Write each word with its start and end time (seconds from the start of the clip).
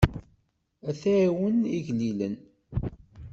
Ad 0.89 0.95
tɛawen 1.01 1.57
igellilen. 1.77 2.35